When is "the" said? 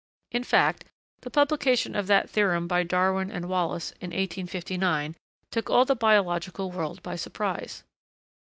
1.19-1.29, 5.85-5.95